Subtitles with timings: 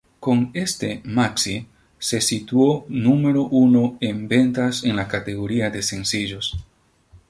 [0.19, 1.67] Con este maxi
[1.99, 6.57] se situó número uno en ventas en la categoría de sencillos.